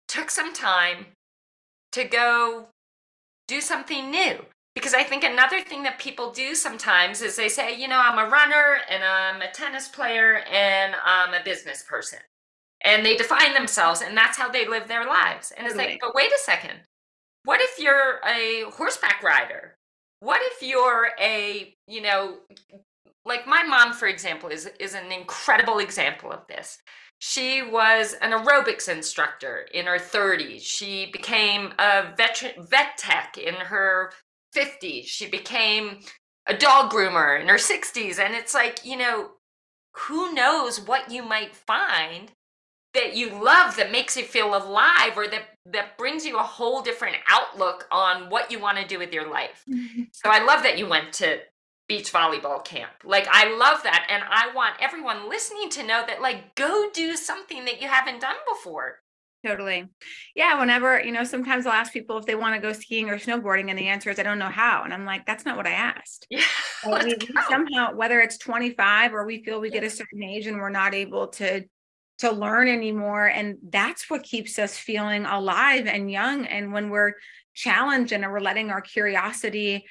[0.08, 1.08] took some time
[1.92, 2.68] to go
[3.48, 4.38] do something new.
[4.74, 8.18] Because I think another thing that people do sometimes is they say, you know, I'm
[8.18, 12.20] a runner and I'm a tennis player and I'm a business person.
[12.84, 15.52] And they define themselves and that's how they live their lives.
[15.58, 16.82] And it's like, but wait a second.
[17.44, 19.78] What if you're a horseback rider?
[20.20, 22.38] What if you're a you know
[23.26, 26.80] like my mom for example is is an incredible example of this.
[27.20, 33.56] She was an aerobics instructor in her 30s she became a veteran vet tech in
[33.56, 34.12] her
[34.56, 36.00] 50s she became
[36.48, 39.32] a dog groomer in her 60s and it's like you know
[39.96, 42.32] who knows what you might find
[42.96, 46.82] that you love that makes you feel alive or that that brings you a whole
[46.82, 49.64] different outlook on what you want to do with your life.
[49.70, 50.04] Mm-hmm.
[50.12, 51.40] So I love that you went to
[51.88, 52.92] beach volleyball camp.
[53.04, 57.16] Like I love that and I want everyone listening to know that like go do
[57.16, 59.00] something that you haven't done before.
[59.46, 59.86] Totally.
[60.36, 63.20] Yeah, whenever, you know, sometimes I'll ask people if they want to go skiing or
[63.20, 65.68] snowboarding and the answer is I don't know how and I'm like that's not what
[65.68, 66.28] I asked.
[66.86, 67.04] Yeah.
[67.04, 69.76] we, we somehow whether it's 25 or we feel we yeah.
[69.76, 71.66] get a certain age and we're not able to
[72.18, 77.14] to learn anymore and that's what keeps us feeling alive and young and when we're
[77.54, 79.86] challenged and we're letting our curiosity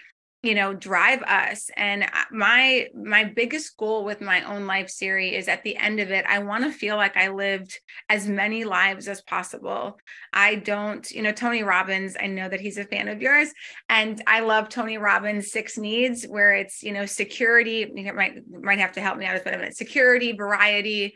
[0.45, 1.71] you know drive us.
[1.77, 6.01] And uh, my my biggest goal with my own life series is at the end
[6.01, 9.99] of it i want to feel like i lived as many lives as possible.
[10.33, 13.53] I don't you know tony robbins i know that he's a fan of yours
[13.89, 18.81] and i love tony robbins six needs where it's you know security you might might
[18.81, 21.15] have to help me out with a minute security variety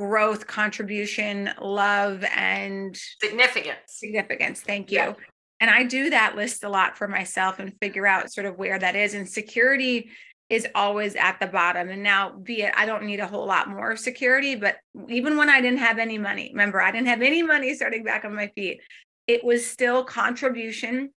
[0.00, 3.76] growth, contribution, love, and significance.
[3.88, 4.62] Significance.
[4.62, 4.96] Thank you.
[4.96, 5.12] Yeah.
[5.60, 8.78] And I do that list a lot for myself and figure out sort of where
[8.78, 9.12] that is.
[9.12, 10.08] And security
[10.48, 11.90] is always at the bottom.
[11.90, 14.78] And now, be it, I don't need a whole lot more security, but
[15.10, 18.24] even when I didn't have any money, remember, I didn't have any money starting back
[18.24, 18.80] on my feet,
[19.26, 21.10] it was still contribution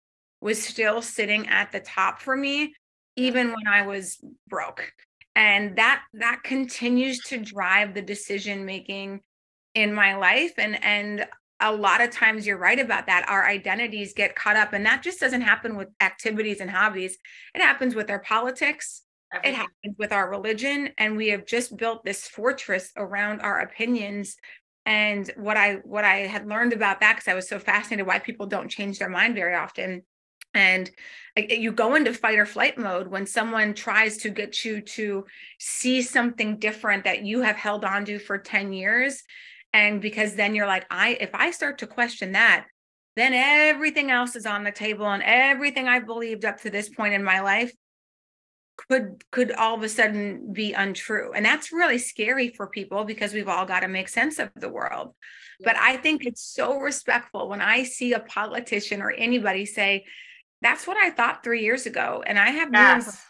[0.40, 2.74] was still sitting at the top for me,
[3.16, 4.90] even when I was broke
[5.36, 9.20] and that that continues to drive the decision making
[9.74, 11.26] in my life and and
[11.62, 15.02] a lot of times you're right about that our identities get caught up and that
[15.02, 17.18] just doesn't happen with activities and hobbies
[17.54, 19.52] it happens with our politics Everything.
[19.52, 24.36] it happens with our religion and we have just built this fortress around our opinions
[24.86, 28.18] and what i what i had learned about that because i was so fascinated why
[28.18, 30.02] people don't change their mind very often
[30.54, 30.90] and
[31.36, 35.24] you go into fight or flight mode when someone tries to get you to
[35.58, 39.22] see something different that you have held on to for 10 years.
[39.72, 42.66] And because then you're like i if i start to question that
[43.14, 47.14] then everything else is on the table and everything i've believed up to this point
[47.14, 47.72] in my life
[48.88, 51.32] could could all of a sudden be untrue.
[51.32, 54.68] And that's really scary for people because we've all got to make sense of the
[54.68, 55.14] world.
[55.62, 60.04] But i think it's so respectful when i see a politician or anybody say
[60.62, 63.22] that's what i thought 3 years ago and i have yes.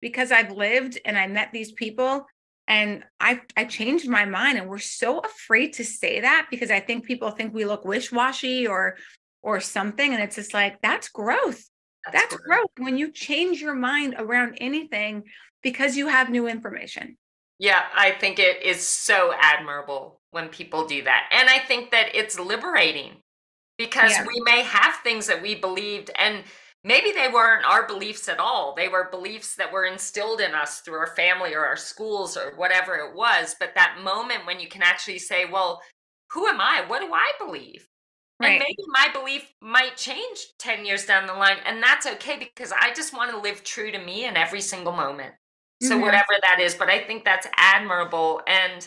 [0.00, 2.26] because i've lived and i met these people
[2.66, 6.80] and I I changed my mind and we're so afraid to say that because I
[6.80, 8.96] think people think we look wish-washy or
[9.42, 11.68] or something and it's just like that's growth.
[12.06, 12.46] That's, that's growth.
[12.46, 15.24] growth when you change your mind around anything
[15.62, 17.16] because you have new information.
[17.58, 21.28] Yeah, I think it is so admirable when people do that.
[21.30, 23.12] And I think that it's liberating
[23.78, 24.26] because yeah.
[24.26, 26.42] we may have things that we believed and
[26.84, 28.74] maybe they weren't our beliefs at all.
[28.76, 32.54] They were beliefs that were instilled in us through our family or our schools or
[32.56, 33.56] whatever it was.
[33.58, 35.80] But that moment when you can actually say, well,
[36.30, 36.84] who am I?
[36.86, 37.88] What do I believe?
[38.40, 38.52] Right.
[38.52, 41.56] And maybe my belief might change 10 years down the line.
[41.64, 44.92] And that's okay because I just want to live true to me in every single
[44.92, 45.34] moment.
[45.82, 46.02] So, mm-hmm.
[46.02, 48.40] whatever that is, but I think that's admirable.
[48.46, 48.86] And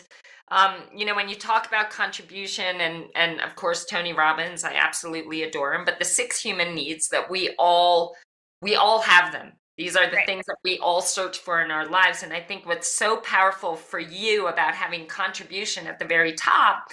[0.50, 4.74] um, you know, when you talk about contribution and and of course Tony Robbins, I
[4.74, 8.14] absolutely adore him, but the six human needs that we all
[8.62, 9.52] we all have them.
[9.76, 10.26] These are the right.
[10.26, 12.24] things that we all search for in our lives.
[12.24, 16.88] And I think what's so powerful for you about having contribution at the very top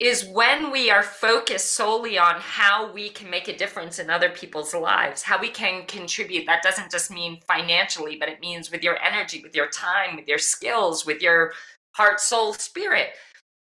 [0.00, 4.28] is when we are focused solely on how we can make a difference in other
[4.28, 6.44] people's lives, how we can contribute.
[6.44, 10.28] That doesn't just mean financially, but it means with your energy, with your time, with
[10.28, 11.52] your skills, with your
[11.94, 13.08] heart, soul, spirit.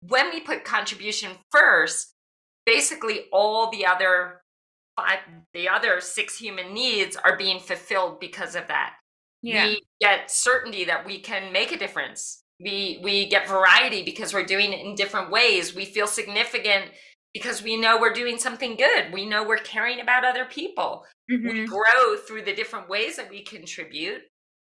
[0.02, 2.14] When we put contribution first,
[2.64, 4.40] basically all the other
[4.96, 5.18] five,
[5.52, 8.94] the other six human needs are being fulfilled because of that.
[9.42, 9.66] Yeah.
[9.66, 12.42] We get certainty that we can make a difference.
[12.62, 15.74] We we get variety because we're doing it in different ways.
[15.74, 16.90] We feel significant
[17.32, 19.12] because we know we're doing something good.
[19.12, 21.04] We know we're caring about other people.
[21.30, 21.48] Mm-hmm.
[21.48, 24.22] We grow through the different ways that we contribute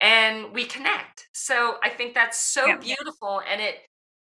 [0.01, 1.29] and we connect.
[1.33, 2.77] So I think that's so yeah.
[2.77, 3.77] beautiful and it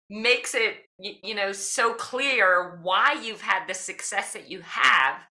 [0.10, 5.22] makes it you know so clear why you've had the success that you have.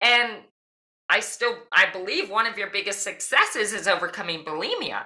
[0.00, 0.42] And
[1.08, 5.04] I still I believe one of your biggest successes is overcoming bulimia.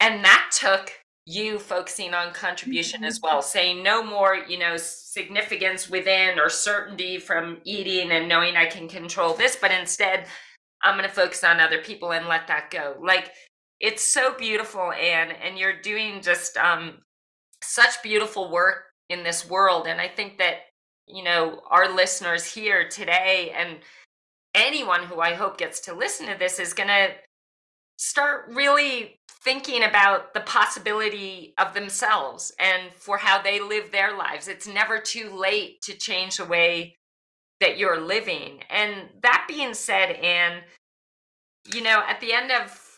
[0.00, 0.92] And that took
[1.26, 3.08] you focusing on contribution mm-hmm.
[3.08, 8.56] as well, saying no more, you know, significance within or certainty from eating and knowing
[8.56, 10.26] I can control this, but instead
[10.82, 12.96] I'm going to focus on other people and let that go.
[13.02, 13.32] Like
[13.80, 16.98] it's so beautiful anne and you're doing just um,
[17.62, 20.56] such beautiful work in this world and i think that
[21.06, 23.78] you know our listeners here today and
[24.54, 27.08] anyone who i hope gets to listen to this is going to
[27.96, 34.48] start really thinking about the possibility of themselves and for how they live their lives.
[34.48, 36.96] It's never too late to change the way
[37.60, 38.60] that you're living.
[38.70, 40.62] And that being said anne
[41.74, 42.89] you know at the end of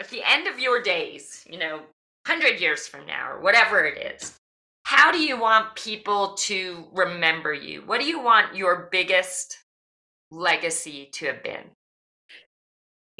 [0.00, 1.76] at the end of your days, you know,
[2.26, 4.38] 100 years from now or whatever it is,
[4.84, 7.82] how do you want people to remember you?
[7.84, 9.58] What do you want your biggest
[10.30, 11.70] legacy to have been?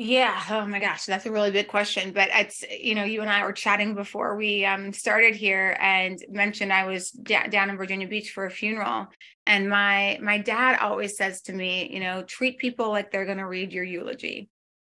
[0.00, 0.40] Yeah.
[0.48, 2.12] Oh my gosh, that's a really big question.
[2.12, 6.24] But it's you know, you and I were chatting before we um, started here, and
[6.30, 9.08] mentioned I was down in Virginia Beach for a funeral,
[9.44, 13.38] and my my dad always says to me, you know, treat people like they're going
[13.38, 14.48] to read your eulogy,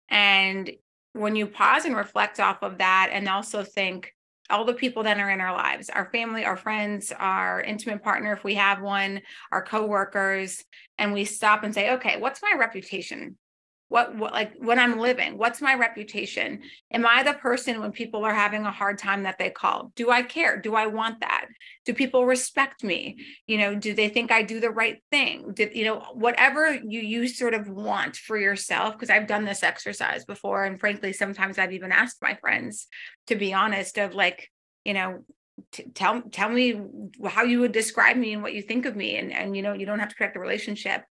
[0.08, 0.70] and
[1.14, 4.12] when you pause and reflect off of that and also think
[4.50, 8.32] all the people that are in our lives our family our friends our intimate partner
[8.32, 10.62] if we have one our coworkers
[10.98, 13.38] and we stop and say okay what's my reputation
[13.94, 16.62] what, what like when i'm living what's my reputation?
[16.92, 19.92] Am i the person when people are having a hard time that they call?
[19.94, 20.60] Do i care?
[20.60, 21.46] Do i want that?
[21.84, 23.18] Do people respect me?
[23.46, 25.52] You know do they think i do the right thing?
[25.54, 29.62] Did you know whatever you you sort of want for yourself because i've done this
[29.62, 32.88] exercise before and frankly sometimes i've even asked my friends
[33.28, 34.50] to be honest of like
[34.84, 35.24] you know
[35.70, 36.80] T- tell tell me
[37.26, 39.72] how you would describe me and what you think of me and and you know
[39.72, 41.02] you don't have to correct the relationship.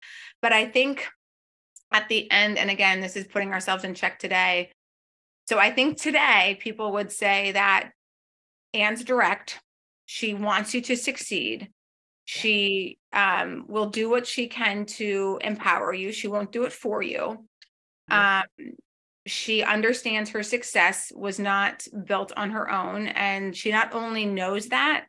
[0.40, 1.06] But i think
[1.92, 4.70] at the end, and again, this is putting ourselves in check today.
[5.48, 7.90] So I think today people would say that
[8.74, 9.60] Anne's direct.
[10.06, 11.70] She wants you to succeed.
[12.24, 16.12] She um, will do what she can to empower you.
[16.12, 17.46] She won't do it for you.
[18.10, 18.44] Um,
[19.26, 23.08] she understands her success was not built on her own.
[23.08, 25.06] And she not only knows that,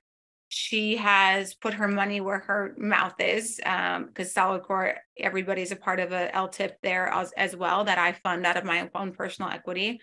[0.53, 5.99] she has put her money where her mouth is because um, solidcore everybody's a part
[5.99, 9.49] of a LTIP there as, as well that i fund out of my own personal
[9.49, 9.99] equity.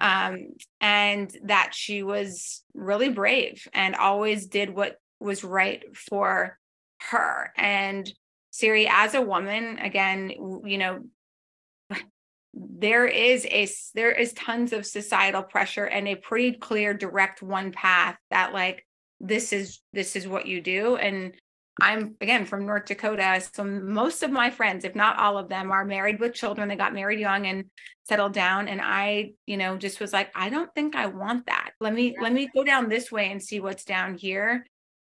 [0.00, 6.56] Um, and that she was really brave and always did what was right for
[7.10, 7.52] her.
[7.56, 8.08] And
[8.58, 10.32] siri as a woman again
[10.64, 11.04] you know
[12.54, 17.70] there is a there is tons of societal pressure and a pretty clear direct one
[17.70, 18.84] path that like
[19.20, 21.34] this is this is what you do and
[21.80, 25.70] i'm again from north dakota so most of my friends if not all of them
[25.70, 27.64] are married with children they got married young and
[28.08, 31.70] settled down and i you know just was like i don't think i want that
[31.80, 32.22] let me yeah.
[32.22, 34.64] let me go down this way and see what's down here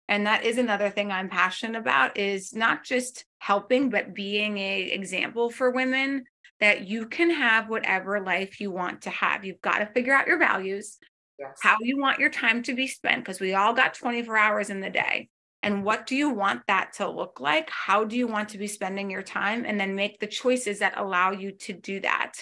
[0.07, 4.83] and that is another thing i'm passionate about is not just helping but being a
[4.91, 6.23] example for women
[6.59, 10.27] that you can have whatever life you want to have you've got to figure out
[10.27, 10.97] your values
[11.39, 11.57] yes.
[11.61, 14.81] how you want your time to be spent, because we all got 24 hours in
[14.81, 15.29] the day.
[15.63, 17.69] And what do you want that to look like?
[17.71, 19.65] How do you want to be spending your time?
[19.65, 22.33] And then make the choices that allow you to do that.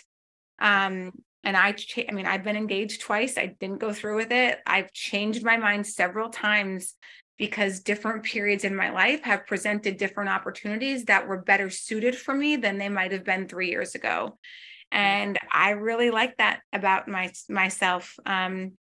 [0.60, 1.14] Um,
[1.44, 1.76] and I,
[2.10, 3.38] I mean, I've been engaged twice.
[3.38, 4.60] I didn't go through with it.
[4.66, 6.96] I've changed my mind several times
[7.38, 12.34] because different periods in my life have presented different opportunities that were better suited for
[12.34, 14.38] me than they might have been three years ago.
[14.92, 18.16] And I really like that about my myself.
[18.26, 18.74] Um,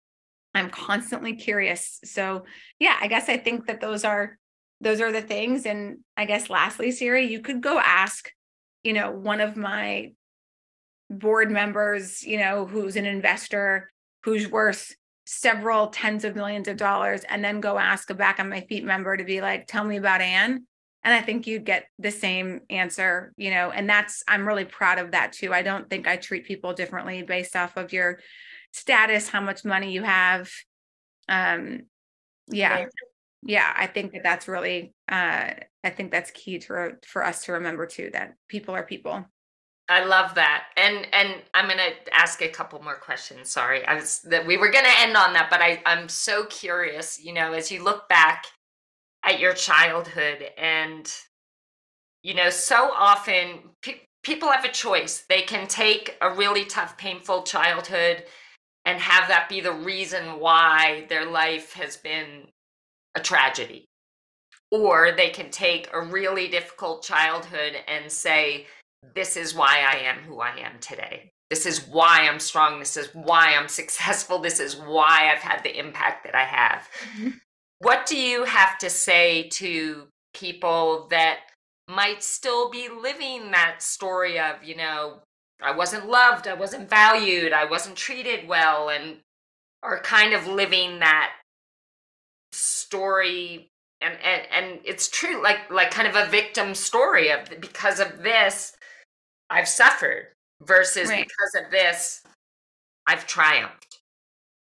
[0.54, 2.00] I'm constantly curious.
[2.04, 2.44] So
[2.78, 4.38] yeah, I guess I think that those are
[4.80, 5.66] those are the things.
[5.66, 8.30] And I guess lastly, Siri, you could go ask,
[8.82, 10.12] you know, one of my
[11.10, 13.90] board members, you know, who's an investor
[14.22, 14.94] who's worth
[15.26, 18.84] several tens of millions of dollars, and then go ask a back on my feet
[18.84, 20.66] member to be like, tell me about Anne.
[21.02, 24.98] And I think you'd get the same answer, you know, and that's I'm really proud
[24.98, 25.54] of that too.
[25.54, 28.18] I don't think I treat people differently based off of your
[28.72, 30.50] status, how much money you have.
[31.28, 31.82] Um,
[32.48, 32.86] yeah,
[33.42, 35.50] yeah, I think that that's really, uh,
[35.82, 39.24] I think that's key to for us to remember too that people are people.
[39.88, 43.50] I love that, and and I'm gonna ask a couple more questions.
[43.50, 47.22] Sorry, I was that we were gonna end on that, but I I'm so curious.
[47.22, 48.44] You know, as you look back
[49.24, 51.12] at your childhood, and
[52.22, 55.24] you know, so often pe- people have a choice.
[55.28, 58.24] They can take a really tough, painful childhood
[58.84, 62.48] and have that be the reason why their life has been
[63.14, 63.86] a tragedy.
[64.70, 68.66] Or they can take a really difficult childhood and say,
[69.14, 71.30] This is why I am who I am today.
[71.50, 72.78] This is why I'm strong.
[72.78, 74.38] This is why I'm successful.
[74.38, 76.88] This is why I've had the impact that I have.
[77.16, 77.30] Mm-hmm.
[77.80, 81.40] What do you have to say to people that
[81.88, 85.20] might still be living that story of, you know,
[85.62, 89.18] I wasn't loved, I wasn't valued, I wasn't treated well, and
[89.82, 91.32] are kind of living that
[92.52, 98.00] story and and and it's true like like kind of a victim story of because
[98.00, 98.76] of this
[99.48, 100.28] I've suffered
[100.62, 101.26] versus right.
[101.26, 102.22] because of this
[103.06, 103.98] I've triumphed.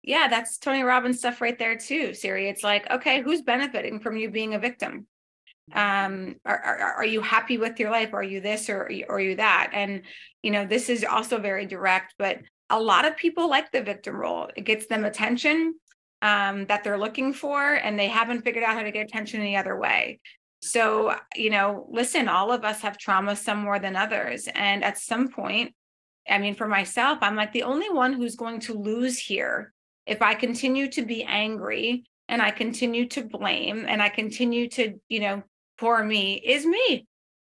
[0.03, 2.47] Yeah, that's Tony Robbins stuff right there too, Siri.
[2.47, 5.07] It's like, okay, who's benefiting from you being a victim?
[5.73, 8.13] Um are, are, are you happy with your life?
[8.13, 9.71] Are you this or, or are you that?
[9.73, 10.03] And
[10.43, 12.39] you know this is also very direct but
[12.69, 14.49] a lot of people like the victim role.
[14.55, 15.73] It gets them attention
[16.21, 19.57] um, that they're looking for and they haven't figured out how to get attention any
[19.57, 20.19] other way.
[20.61, 24.97] So you know listen all of us have trauma some more than others and at
[24.97, 25.73] some point
[26.29, 29.73] i mean for myself i'm like the only one who's going to lose here.
[30.05, 34.95] If i continue to be angry and i continue to blame and i continue to
[35.07, 35.43] you know
[35.79, 37.07] for me is me.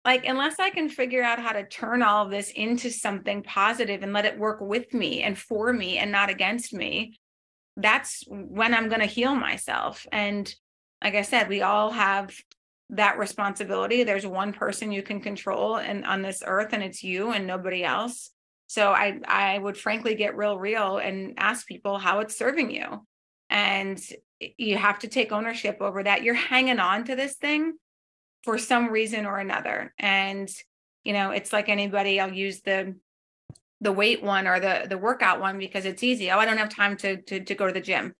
[0.04, 4.12] Like, unless I can figure out how to turn all this into something positive and
[4.12, 7.18] let it work with me and for me and not against me,
[7.76, 10.06] that's when I'm going to heal myself.
[10.12, 10.52] And
[11.02, 12.34] like I said, we all have
[12.90, 14.04] that responsibility.
[14.04, 17.82] There's one person you can control and on this earth, and it's you and nobody
[17.82, 18.30] else.
[18.66, 23.06] So I I would frankly get real real and ask people how it's serving you.
[23.50, 24.00] And
[24.58, 26.22] you have to take ownership over that.
[26.22, 27.74] You're hanging on to this thing
[28.44, 29.92] for some reason or another.
[29.98, 30.48] And
[31.04, 32.96] you know it's like anybody i'll use the
[33.80, 36.30] the weight one or the the workout one because it's easy.
[36.30, 38.14] Oh i don't have time to to, to go to the gym.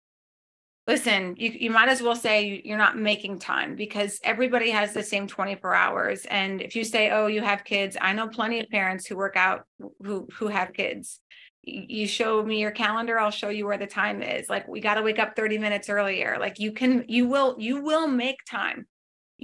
[0.87, 5.03] Listen you, you might as well say you're not making time because everybody has the
[5.03, 6.27] same 24 hours.
[6.27, 9.37] And if you say oh you have kids i know plenty of parents who work
[9.37, 9.65] out
[10.03, 11.21] who who have kids.
[11.67, 14.51] You show me your calendar i'll show you where the time is.
[14.51, 16.37] Like we got to wake up 30 minutes earlier.
[16.39, 18.87] Like you can you will you will make time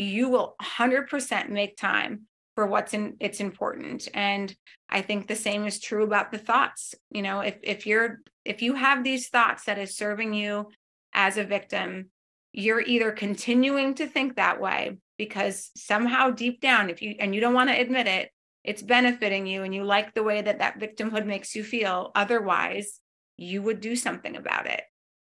[0.01, 2.22] you will 100% make time
[2.55, 4.09] for what's in it's important.
[4.14, 4.55] And
[4.88, 6.94] i think the same is true about the thoughts.
[7.11, 10.70] You know if if you're if you have these thoughts that is serving you
[11.12, 12.11] as a victim
[12.53, 17.40] you're either continuing to think that way because somehow deep down if you and you
[17.40, 18.30] don't want to admit it
[18.64, 23.01] it's benefiting you and you like the way that that victimhood makes you feel otherwise
[23.36, 24.82] you would do something about it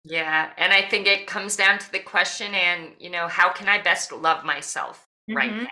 [0.05, 3.67] yeah and i think it comes down to the question and you know how can
[3.67, 5.37] i best love myself mm-hmm.
[5.37, 5.67] right now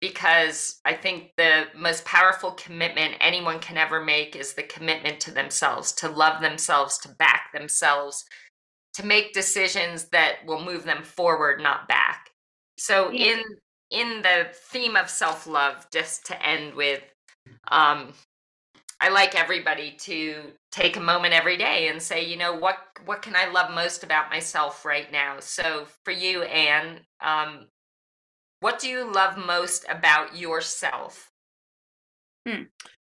[0.00, 5.30] because i think the most powerful commitment anyone can ever make is the commitment to
[5.30, 8.24] themselves to love themselves to back themselves
[8.92, 12.30] to make decisions that will move them forward not back
[12.78, 13.32] so yeah.
[13.32, 13.42] in
[13.90, 17.02] in the theme of self-love just to end with
[17.68, 18.12] um
[19.00, 23.22] i like everybody to take a moment every day and say you know what what
[23.22, 27.66] can i love most about myself right now so for you anne um
[28.60, 31.30] what do you love most about yourself
[32.46, 32.62] hmm.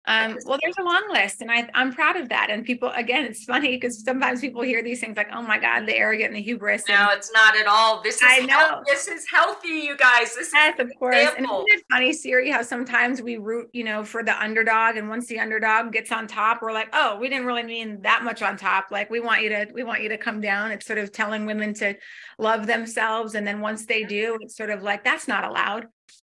[0.06, 2.50] Um, well, there's a long list, and I, I'm proud of that.
[2.50, 5.86] And people, again, it's funny because sometimes people hear these things like, "Oh my God,
[5.86, 8.02] the arrogant and the hubris." No, it's not at all.
[8.04, 10.36] This is I know health, this is healthy, you guys.
[10.36, 11.16] This yes, of course.
[11.16, 11.60] Example.
[11.60, 15.08] And isn't it funny, Siri, how sometimes we root, you know, for the underdog, and
[15.08, 18.42] once the underdog gets on top, we're like, "Oh, we didn't really mean that much
[18.42, 18.88] on top.
[18.92, 21.46] Like, we want you to, we want you to come down." It's sort of telling
[21.46, 21.96] women to
[22.38, 25.88] love themselves, and then once they do, it's sort of like that's not allowed.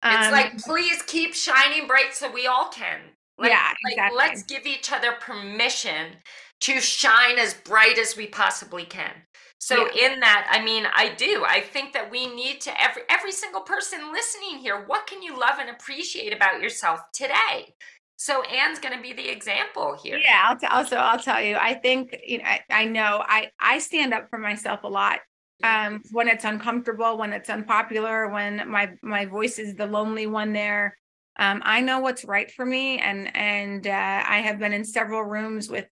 [0.03, 3.01] It's um, like, please keep shining bright so we all can.
[3.39, 4.17] Let, yeah, exactly.
[4.17, 6.17] Like, let's give each other permission
[6.61, 9.13] to shine as bright as we possibly can.
[9.59, 10.13] So yeah.
[10.13, 11.45] in that, I mean, I do.
[11.47, 15.39] I think that we need to every every single person listening here, what can you
[15.39, 17.75] love and appreciate about yourself today?
[18.17, 20.19] So Anne's going to be the example here.
[20.19, 21.57] Yeah, I'll t- also I'll tell you.
[21.57, 25.21] I think you know I, I know I I stand up for myself a lot
[25.65, 30.53] um when it's uncomfortable, when it's unpopular, when my my voice is the lonely one
[30.53, 30.98] there
[31.39, 33.91] um, I know what's right for me, and and uh,
[34.27, 35.87] I have been in several rooms with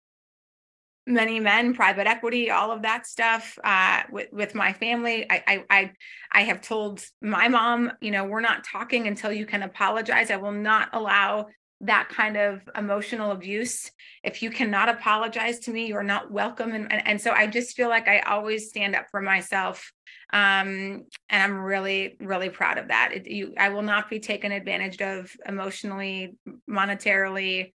[1.06, 5.26] many men, private equity, all of that stuff uh, with with my family.
[5.28, 5.92] I, I I
[6.30, 10.30] I have told my mom, you know, we're not talking until you can apologize.
[10.30, 11.46] I will not allow
[11.82, 13.90] that kind of emotional abuse.
[14.24, 16.72] If you cannot apologize to me, you're not welcome.
[16.72, 19.92] And, and, and so I just feel like I always stand up for myself
[20.32, 23.10] um, and I'm really, really proud of that.
[23.12, 26.36] It, you, I will not be taken advantage of emotionally,
[26.68, 27.72] monetarily,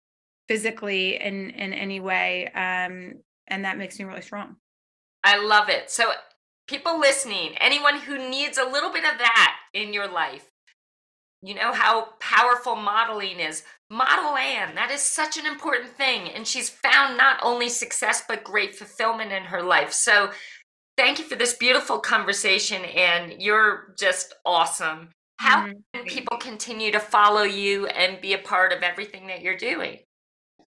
[0.47, 3.13] physically in in any way, um,
[3.47, 4.55] and that makes me really strong.
[5.23, 5.91] I love it.
[5.91, 6.11] So,
[6.67, 10.49] people listening, anyone who needs a little bit of that in your life,
[11.41, 13.63] you know how powerful modeling is.
[13.89, 16.29] Model Anne, that is such an important thing.
[16.29, 19.93] And she's found not only success, but great fulfillment in her life.
[19.93, 20.31] So
[20.97, 25.09] Thank you for this beautiful conversation, and you're just awesome.
[25.37, 25.79] How mm-hmm.
[25.93, 29.99] can people continue to follow you and be a part of everything that you're doing?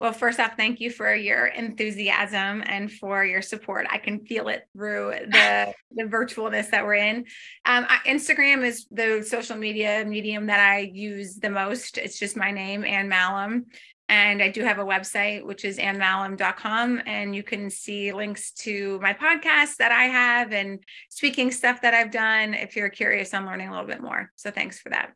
[0.01, 3.87] Well, first off, thank you for your enthusiasm and for your support.
[3.91, 7.25] I can feel it through the the virtualness that we're in.
[7.65, 11.97] Um, Instagram is the social media medium that I use the most.
[11.97, 13.65] It's just my name, Anne Mahlum.
[14.09, 17.03] And I do have a website, which is annemahlum.com.
[17.07, 21.95] And you can see links to my podcast that I have and speaking stuff that
[21.95, 24.31] I've done if you're curious on learning a little bit more.
[24.37, 25.15] So thanks for that.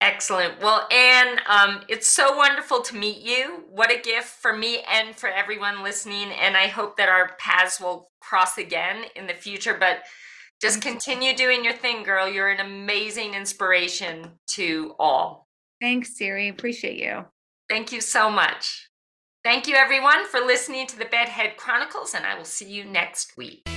[0.00, 0.60] Excellent.
[0.60, 3.64] Well, Anne, um, it's so wonderful to meet you.
[3.68, 6.30] What a gift for me and for everyone listening.
[6.30, 9.76] And I hope that our paths will cross again in the future.
[9.78, 10.04] But
[10.60, 12.28] just continue doing your thing, girl.
[12.28, 15.48] You're an amazing inspiration to all.
[15.80, 16.48] Thanks, Siri.
[16.48, 17.24] Appreciate you.
[17.68, 18.88] Thank you so much.
[19.44, 23.36] Thank you, everyone, for listening to the Bedhead Chronicles, and I will see you next
[23.36, 23.68] week.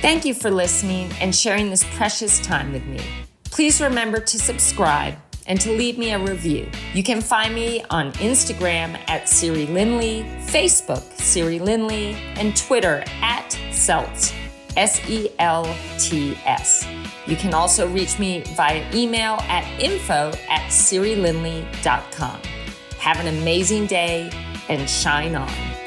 [0.00, 3.00] Thank you for listening and sharing this precious time with me.
[3.44, 5.14] Please remember to subscribe
[5.46, 6.70] and to leave me a review.
[6.94, 13.50] You can find me on Instagram at Siri Lindley, Facebook Siri Lindley, and Twitter at
[13.72, 14.34] Selts,
[14.74, 15.64] S E L
[15.98, 16.86] T S.
[17.26, 22.40] You can also reach me via email at info at sirilindley.com.
[22.98, 24.30] Have an amazing day
[24.70, 25.79] and shine on.